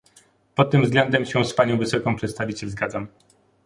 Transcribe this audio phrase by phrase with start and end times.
[0.55, 3.07] Pod tym względem się z panią wysoką przedstawiciel zgadzam